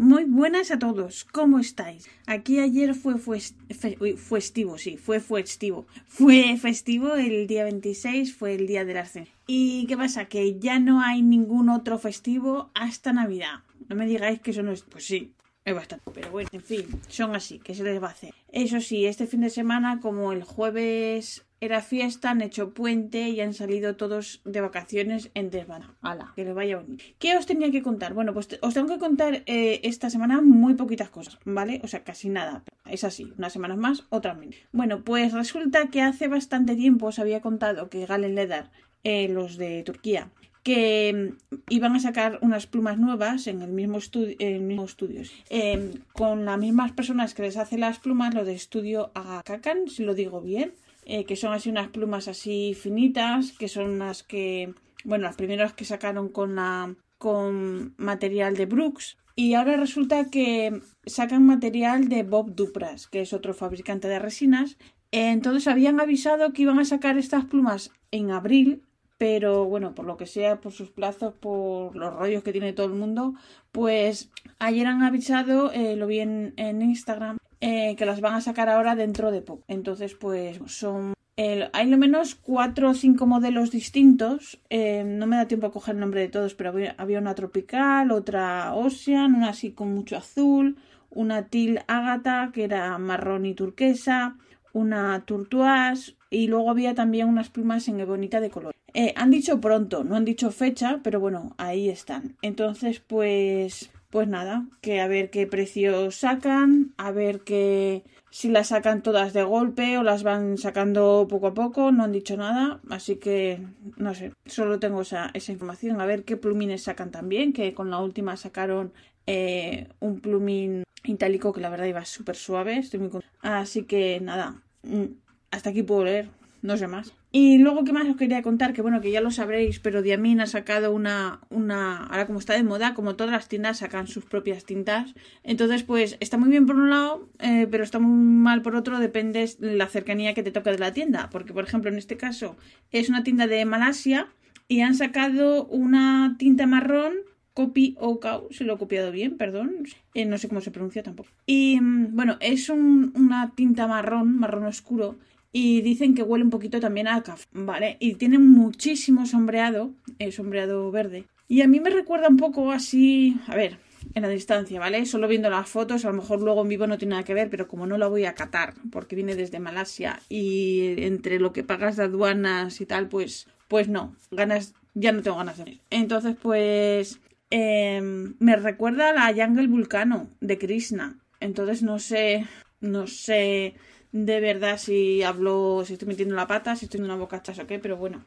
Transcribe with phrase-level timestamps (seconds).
[0.00, 2.08] Muy buenas a todos, ¿cómo estáis?
[2.28, 5.88] Aquí ayer fue, festivo, sí, fue festivo.
[6.06, 9.26] Fue festivo el día 26, fue el día de la cena.
[9.48, 10.26] ¿Y qué pasa?
[10.26, 13.64] Que ya no hay ningún otro festivo hasta Navidad.
[13.88, 14.82] No me digáis que eso no es...
[14.82, 15.32] Pues sí,
[15.64, 16.08] es bastante.
[16.14, 18.32] Pero bueno, en fin, son así, ¿qué se les va a hacer?
[18.52, 23.40] Eso sí, este fin de semana, como el jueves era fiesta, han hecho puente y
[23.40, 25.96] han salido todos de vacaciones en desvana.
[26.02, 26.32] ¡Hala!
[26.36, 27.04] Que les vaya bonito.
[27.18, 28.14] ¿Qué os tenía que contar?
[28.14, 31.80] Bueno, pues os tengo que contar eh, esta semana muy poquitas cosas, ¿vale?
[31.82, 32.62] O sea, casi nada.
[32.86, 34.54] Es así, unas semanas más, otras menos.
[34.72, 38.70] Bueno, pues resulta que hace bastante tiempo os había contado que Galen Ledar,
[39.02, 40.30] eh, los de Turquía,
[40.62, 45.92] que mm, iban a sacar unas plumas nuevas en el mismo, estudio, mismo estudio em,
[46.12, 50.14] con las mismas personas que les hacen las plumas, lo de estudio Agakakan, si lo
[50.14, 50.74] digo bien
[51.08, 55.72] eh, que son así unas plumas así finitas, que son las que, bueno, las primeras
[55.72, 59.16] que sacaron con la con material de Brooks.
[59.34, 64.76] Y ahora resulta que sacan material de Bob Dupras, que es otro fabricante de resinas.
[65.10, 68.82] Entonces habían avisado que iban a sacar estas plumas en abril,
[69.16, 72.86] pero bueno, por lo que sea, por sus plazos, por los rollos que tiene todo
[72.86, 73.34] el mundo,
[73.72, 78.68] pues ayer han avisado, eh, lo vi en Instagram, eh, que las van a sacar
[78.68, 79.64] ahora dentro de poco.
[79.68, 81.14] Entonces, pues son...
[81.36, 84.60] hay lo menos cuatro o cinco modelos distintos.
[84.70, 88.10] Eh, no me da tiempo a coger el nombre de todos, pero había, una tropical,
[88.10, 90.76] otra Ocean, una así con mucho azul,
[91.10, 94.36] una Til Ágata, que era marrón y turquesa,
[94.72, 98.74] una Turtuaz, y luego había también unas plumas en ebonita de color.
[98.94, 102.36] Eh, han dicho pronto, no han dicho fecha, pero bueno, ahí están.
[102.42, 108.68] Entonces, pues pues nada, que a ver qué precios sacan, a ver que si las
[108.68, 112.80] sacan todas de golpe o las van sacando poco a poco, no han dicho nada,
[112.90, 113.60] así que
[113.96, 117.90] no sé, solo tengo esa, esa información, a ver qué plumines sacan también, que con
[117.90, 118.92] la última sacaron
[119.26, 123.10] eh, un plumín itálico que la verdad iba súper suave, estoy muy
[123.40, 125.04] Así que nada, mm,
[125.50, 126.28] hasta aquí puedo leer,
[126.62, 127.17] no sé más.
[127.30, 128.72] Y luego, ¿qué más os quería contar?
[128.72, 132.54] Que bueno, que ya lo sabréis, pero Diamin ha sacado una, una, ahora como está
[132.54, 135.14] de moda, como todas las tiendas sacan sus propias tintas.
[135.42, 138.98] Entonces, pues está muy bien por un lado, eh, pero está muy mal por otro,
[138.98, 141.28] depende de la cercanía que te toque de la tienda.
[141.30, 142.56] Porque, por ejemplo, en este caso
[142.92, 144.28] es una tienda de Malasia
[144.66, 147.12] y han sacado una tinta marrón
[147.58, 149.84] Copy Okau, se lo he copiado bien, perdón.
[150.14, 151.30] Eh, no sé cómo se pronuncia tampoco.
[151.44, 155.16] Y mm, bueno, es una tinta marrón, marrón oscuro,
[155.52, 157.96] y dicen que huele un poquito también a café, ¿vale?
[158.00, 161.24] Y tiene muchísimo sombreado, eh, sombreado verde.
[161.48, 163.78] Y a mí me recuerda un poco así, a ver,
[164.14, 165.06] en la distancia, ¿vale?
[165.06, 167.50] Solo viendo las fotos, a lo mejor luego en vivo no tiene nada que ver,
[167.50, 171.64] pero como no la voy a catar, porque viene desde Malasia y entre lo que
[171.64, 175.78] pagas de aduanas y tal, pues, pues no, ganas, ya no tengo ganas de ver.
[175.90, 177.20] Entonces, pues,
[177.50, 181.18] em, me recuerda a la Jungle Vulcano de Krishna.
[181.40, 182.46] Entonces, no sé,
[182.80, 183.74] no sé
[184.12, 187.66] de verdad si hablo, si estoy metiendo la pata, si estoy en una boca o
[187.66, 188.24] qué, pero bueno.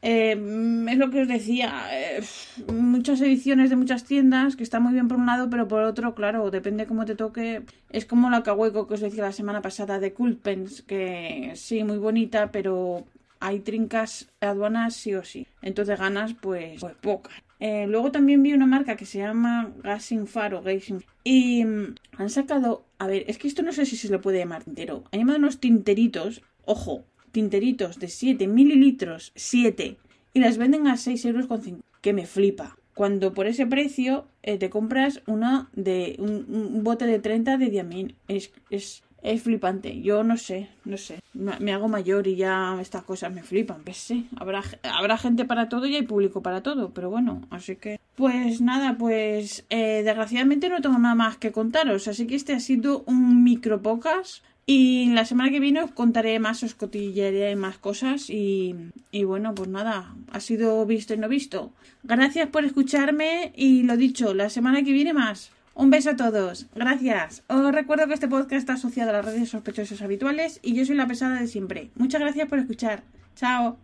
[0.00, 0.32] Eh,
[0.88, 2.22] es lo que os decía, eh,
[2.72, 6.14] muchas ediciones de muchas tiendas que está muy bien por un lado, pero por otro,
[6.14, 7.62] claro, depende cómo te toque.
[7.90, 11.98] Es como la Kaweco que os decía la semana pasada de Culpens, que sí, muy
[11.98, 13.04] bonita, pero
[13.40, 15.46] hay trincas aduanas sí o sí.
[15.62, 17.34] Entonces ganas, pues, pues pocas.
[17.60, 22.30] Eh, luego también vi una marca que se llama Gasing Faro, Gasing, y mm, han
[22.30, 25.04] sacado, a ver, es que esto no sé si se le puede llamar tintero.
[25.12, 29.96] Han llamado unos tinteritos, ojo, tinteritos de 7 mililitros, 7,
[30.34, 32.76] y las venden a 6 euros con 5, que me flipa.
[32.94, 38.16] Cuando por ese precio eh, te compras una de un, bote de 30 de diamín.
[38.26, 40.00] Es, es es flipante.
[40.00, 41.20] Yo no sé, no sé.
[41.34, 43.82] Me hago mayor y ya estas cosas me flipan.
[43.84, 46.90] Pues sí, habrá, habrá gente para todo y hay público para todo.
[46.90, 48.00] Pero bueno, así que.
[48.14, 52.08] Pues nada, pues eh, desgraciadamente no tengo nada más que contaros.
[52.08, 54.42] Así que este ha sido un micro pocas.
[54.70, 58.28] Y la semana que viene os contaré más, os cotillaré más cosas.
[58.28, 58.74] Y,
[59.10, 61.72] y bueno, pues nada, ha sido visto y no visto.
[62.02, 65.52] Gracias por escucharme y lo dicho, la semana que viene más.
[65.78, 66.66] Un beso a todos.
[66.74, 67.44] Gracias.
[67.46, 70.96] Os recuerdo que este podcast está asociado a las redes sospechosos habituales y yo soy
[70.96, 71.92] la pesada de siempre.
[71.94, 73.04] Muchas gracias por escuchar.
[73.36, 73.78] Chao.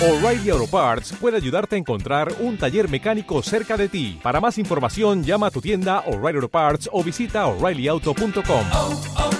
[0.00, 4.18] O'Reilly Auto Parts puede ayudarte a encontrar un taller mecánico cerca de ti.
[4.22, 8.64] Para más información, llama a tu tienda O'Reilly Auto Parts o visita oreillyauto.com.
[8.72, 9.36] oh, oh.